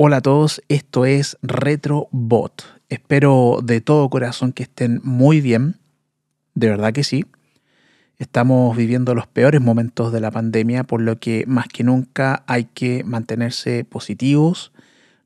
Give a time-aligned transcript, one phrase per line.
[0.00, 2.62] Hola a todos, esto es RetroBot.
[2.88, 5.80] Espero de todo corazón que estén muy bien,
[6.54, 7.26] de verdad que sí.
[8.16, 12.66] Estamos viviendo los peores momentos de la pandemia, por lo que más que nunca hay
[12.66, 14.70] que mantenerse positivos,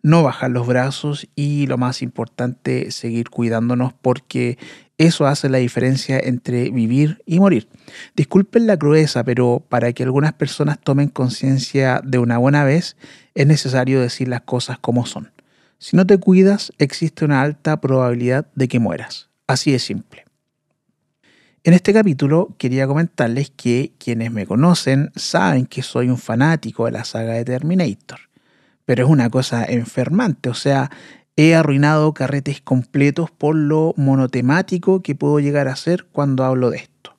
[0.00, 4.56] no bajar los brazos y lo más importante, seguir cuidándonos porque
[4.96, 7.68] eso hace la diferencia entre vivir y morir.
[8.16, 12.96] Disculpen la crudeza, pero para que algunas personas tomen conciencia de una buena vez,
[13.34, 15.32] es necesario decir las cosas como son.
[15.78, 19.28] Si no te cuidas, existe una alta probabilidad de que mueras.
[19.46, 20.24] Así de simple.
[21.64, 26.92] En este capítulo quería comentarles que quienes me conocen saben que soy un fanático de
[26.92, 28.20] la saga de Terminator
[28.84, 30.90] pero es una cosa enfermante, o sea,
[31.36, 36.78] he arruinado carretes completos por lo monotemático que puedo llegar a ser cuando hablo de
[36.78, 37.11] esto.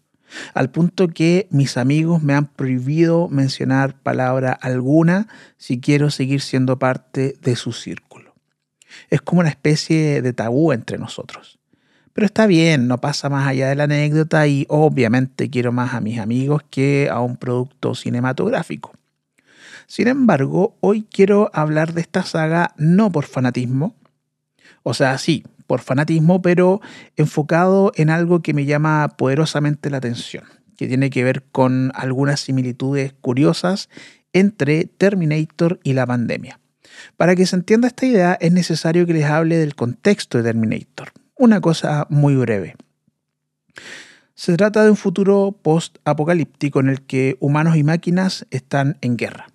[0.54, 6.80] Al punto que mis amigos me han prohibido mencionar palabra alguna si quiero seguir siendo
[6.80, 8.34] parte de su círculo.
[9.10, 11.60] Es como una especie de tabú entre nosotros.
[12.14, 16.02] Pero está bien, no pasa más allá de la anécdota y obviamente quiero más a
[16.02, 18.94] mis amigos que a un producto cinematográfico.
[19.88, 23.96] Sin embargo, hoy quiero hablar de esta saga no por fanatismo,
[24.84, 26.82] o sea, sí, por fanatismo, pero
[27.16, 30.44] enfocado en algo que me llama poderosamente la atención,
[30.78, 33.90] que tiene que ver con algunas similitudes curiosas
[34.34, 36.60] entre Terminator y la pandemia.
[37.18, 41.12] Para que se entienda esta idea es necesario que les hable del contexto de Terminator.
[41.36, 42.76] Una cosa muy breve.
[44.36, 49.48] Se trata de un futuro post-apocalíptico en el que humanos y máquinas están en guerra.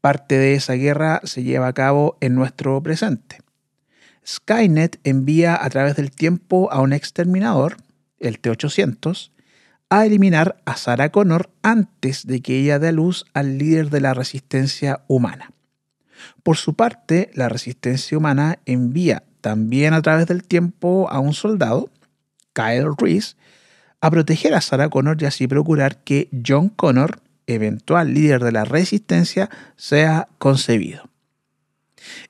[0.00, 3.40] Parte de esa guerra se lleva a cabo en nuestro presente.
[4.28, 7.78] Skynet envía a través del tiempo a un exterminador,
[8.20, 9.30] el T-800,
[9.88, 14.02] a eliminar a Sarah Connor antes de que ella dé a luz al líder de
[14.02, 15.50] la resistencia humana.
[16.42, 21.88] Por su parte, la resistencia humana envía también a través del tiempo a un soldado,
[22.52, 23.36] Kyle Reese,
[24.02, 28.64] a proteger a Sarah Connor y así procurar que John Connor eventual líder de la
[28.64, 31.07] resistencia sea concebido.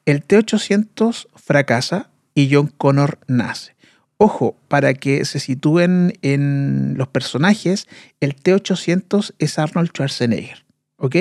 [0.05, 3.77] El T-800 fracasa y John Connor nace.
[4.17, 7.87] Ojo, para que se sitúen en los personajes,
[8.21, 10.65] el T-800 es Arnold Schwarzenegger.
[10.97, 11.17] ¿Ok?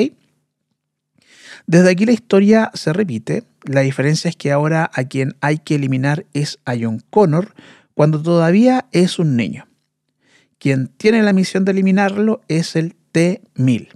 [1.68, 3.44] Desde aquí la historia se repite.
[3.64, 7.54] La diferencia es que ahora a quien hay que eliminar es a John Connor
[7.94, 9.68] cuando todavía es un niño.
[10.60, 13.90] Quien tiene la misión de eliminarlo es el T-1000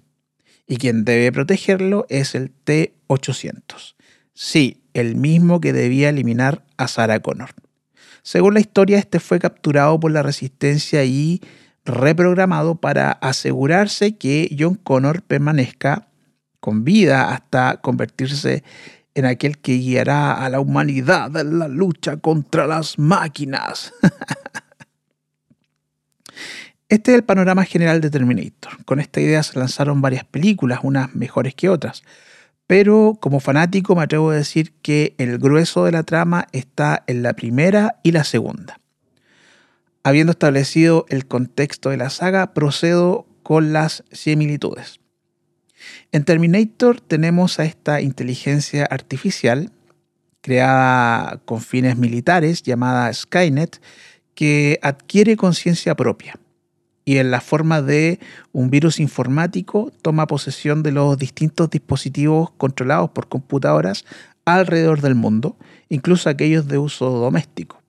[0.67, 3.95] y quien debe protegerlo es el T-800.
[4.43, 7.51] Sí, el mismo que debía eliminar a Sarah Connor.
[8.23, 11.41] Según la historia, este fue capturado por la resistencia y
[11.85, 16.07] reprogramado para asegurarse que John Connor permanezca
[16.59, 18.63] con vida hasta convertirse
[19.13, 23.93] en aquel que guiará a la humanidad en la lucha contra las máquinas.
[26.89, 28.83] Este es el panorama general de Terminator.
[28.83, 32.03] Con esta idea se lanzaron varias películas, unas mejores que otras.
[32.71, 37.21] Pero como fanático me atrevo a decir que el grueso de la trama está en
[37.21, 38.79] la primera y la segunda.
[40.03, 45.01] Habiendo establecido el contexto de la saga, procedo con las similitudes.
[46.13, 49.73] En Terminator tenemos a esta inteligencia artificial
[50.39, 53.81] creada con fines militares llamada Skynet
[54.33, 56.39] que adquiere conciencia propia
[57.05, 58.19] y en la forma de
[58.51, 64.05] un virus informático toma posesión de los distintos dispositivos controlados por computadoras
[64.45, 65.55] alrededor del mundo,
[65.89, 67.81] incluso aquellos de uso doméstico.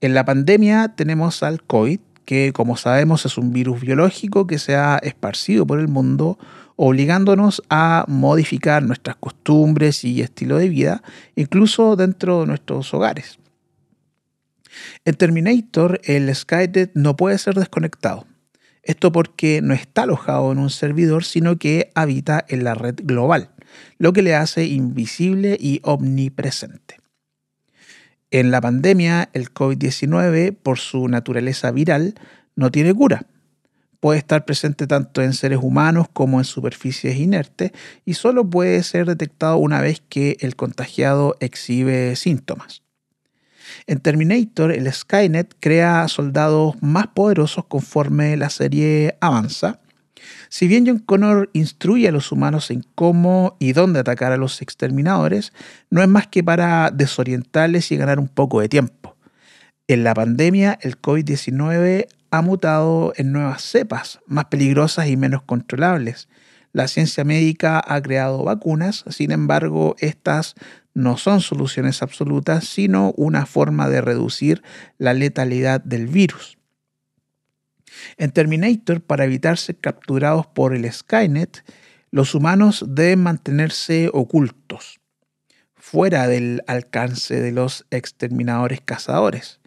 [0.00, 4.76] En la pandemia tenemos al COVID, que como sabemos es un virus biológico que se
[4.76, 6.38] ha esparcido por el mundo,
[6.76, 11.02] obligándonos a modificar nuestras costumbres y estilo de vida,
[11.36, 13.39] incluso dentro de nuestros hogares.
[15.04, 18.26] En Terminator, el Skynet no puede ser desconectado.
[18.82, 23.50] Esto porque no está alojado en un servidor, sino que habita en la red global,
[23.98, 26.96] lo que le hace invisible y omnipresente.
[28.30, 32.14] En la pandemia, el COVID-19, por su naturaleza viral,
[32.54, 33.26] no tiene cura.
[33.98, 37.72] Puede estar presente tanto en seres humanos como en superficies inertes
[38.06, 42.82] y solo puede ser detectado una vez que el contagiado exhibe síntomas.
[43.86, 49.80] En Terminator, el Skynet crea soldados más poderosos conforme la serie avanza.
[50.48, 54.60] Si bien John Connor instruye a los humanos en cómo y dónde atacar a los
[54.62, 55.52] exterminadores,
[55.90, 59.16] no es más que para desorientarles y ganar un poco de tiempo.
[59.88, 66.28] En la pandemia, el COVID-19 ha mutado en nuevas cepas, más peligrosas y menos controlables,
[66.72, 70.54] La ciencia médica ha creado vacunas, sin embargo, estas
[70.94, 74.62] no son soluciones absolutas, sino una forma de reducir
[74.98, 76.58] la letalidad del virus.
[78.16, 81.64] En Terminator, para evitar ser capturados por el Skynet,
[82.10, 85.00] los humanos deben mantenerse ocultos,
[85.74, 89.59] fuera del alcance de los exterminadores cazadores,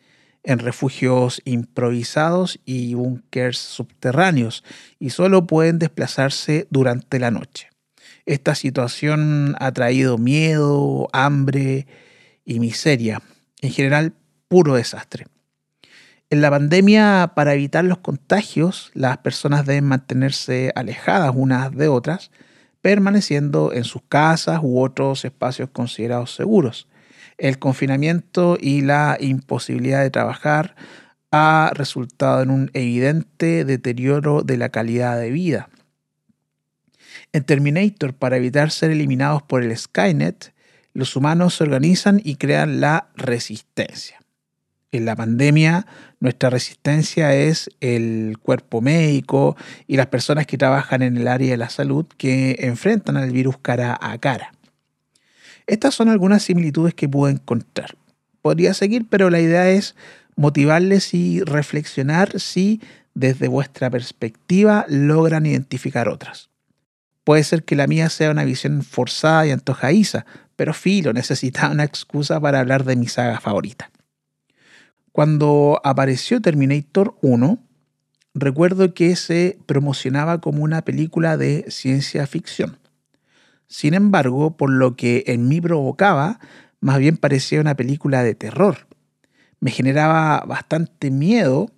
[0.44, 4.64] en refugios improvisados y búnkers subterráneos,
[5.00, 7.70] y solo pueden desplazarse durante la noche.
[8.26, 11.88] Esta situación ha traído miedo, hambre
[12.46, 13.22] y miseria,
[13.62, 14.14] en general
[14.48, 15.28] puro desastre.
[16.30, 22.32] En la pandemia, para evitar los contagios, las personas deben mantenerse alejadas unas de otras,
[22.82, 26.88] permaneciendo en sus casas u otros espacios considerados seguros.
[27.38, 30.76] El confinamiento y la imposibilidad de trabajar
[31.32, 35.70] ha resultado en un evidente deterioro de la calidad de vida.
[37.32, 40.54] En Terminator, para evitar ser eliminados por el Skynet,
[40.94, 44.24] los humanos se organizan y crean la resistencia
[44.94, 45.86] en la pandemia
[46.20, 49.58] nuestra resistencia es el cuerpo médico
[49.88, 53.58] y las personas que trabajan en el área de la salud que enfrentan al virus
[53.58, 54.54] cara a cara.
[55.68, 57.96] Estas son algunas similitudes que pude encontrar.
[58.42, 59.96] Podría seguir, pero la idea es
[60.36, 62.82] motivarles y reflexionar si
[63.14, 66.50] desde vuestra perspectiva logran identificar otras.
[67.24, 70.26] Puede ser que la mía sea una visión forzada y antojadiza,
[70.56, 73.92] pero filo, necesitaba una excusa para hablar de mi saga favorita.
[75.12, 77.60] Cuando apareció Terminator 1,
[78.34, 82.80] recuerdo que se promocionaba como una película de ciencia ficción.
[83.74, 86.40] Sin embargo, por lo que en mí provocaba,
[86.80, 88.86] más bien parecía una película de terror.
[89.60, 91.72] Me generaba bastante miedo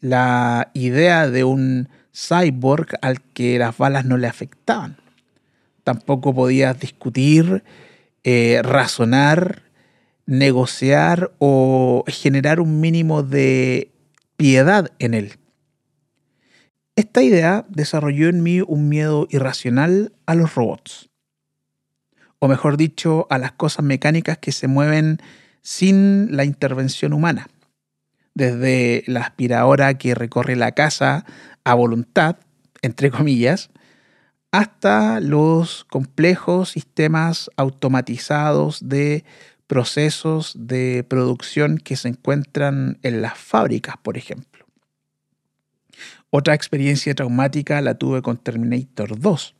[0.00, 4.96] la idea de un cyborg al que las balas no le afectaban.
[5.82, 7.62] Tampoco podías discutir,
[8.22, 9.64] eh, razonar
[10.24, 13.90] negociar o generar un mínimo de
[14.38, 15.34] piedad en él.
[16.96, 21.10] Esta idea desarrolló en mí un miedo irracional a los robots,
[22.44, 25.16] o mejor dicho, a las cosas mecánicas que se mueven
[25.62, 27.48] sin la intervención humana,
[28.34, 31.24] desde la aspiradora que recorre la casa
[31.64, 32.36] a voluntad,
[32.82, 33.70] entre comillas,
[34.52, 39.24] hasta los complejos sistemas automatizados de
[39.66, 44.66] procesos de producción que se encuentran en las fábricas, por ejemplo.
[46.28, 49.54] Otra experiencia traumática la tuve con Terminator 2.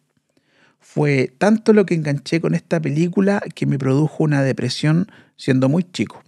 [0.84, 5.82] Fue tanto lo que enganché con esta película que me produjo una depresión siendo muy
[5.82, 6.22] chico.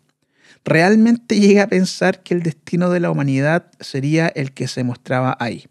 [0.64, 5.36] Realmente llegué a pensar que el destino de la humanidad sería el que se mostraba
[5.38, 5.66] ahí.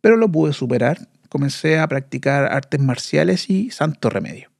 [0.00, 4.50] Pero lo pude superar, comencé a practicar artes marciales y santo remedio.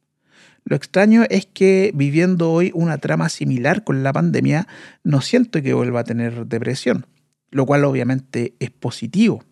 [0.65, 4.69] Lo extraño es que viviendo hoy una trama similar con la pandemia,
[5.03, 7.07] no siento que vuelva a tener depresión,
[7.51, 9.45] lo cual obviamente es positivo.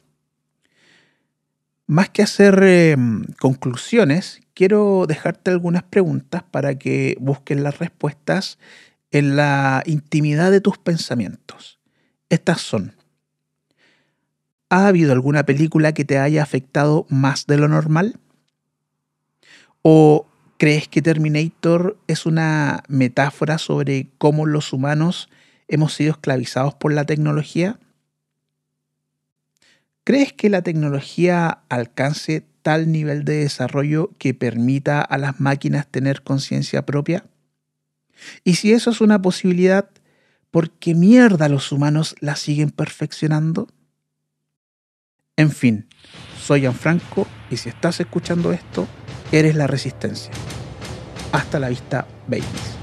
[1.90, 8.60] Más que hacer em, conclusiones, quiero dejarte algunas preguntas para que busques las respuestas
[9.10, 11.80] en la intimidad de tus pensamientos.
[12.28, 12.94] Estas son,
[14.68, 18.20] ¿ha habido alguna película que te haya afectado más de lo normal?
[19.82, 20.28] ¿O
[20.58, 25.28] ¿Crees que Terminator es una metáfora sobre cómo los humanos
[25.66, 27.80] hemos sido esclavizados por la tecnología?
[30.10, 36.24] ¿Crees que la tecnología alcance tal nivel de desarrollo que permita a las máquinas tener
[36.24, 37.26] conciencia propia?
[38.42, 39.88] Y si eso es una posibilidad,
[40.50, 43.68] ¿por qué mierda los humanos la siguen perfeccionando?
[45.36, 45.86] En fin,
[46.42, 48.88] soy Gianfranco y si estás escuchando esto,
[49.30, 50.32] eres la resistencia.
[51.30, 52.79] Hasta la vista, babies.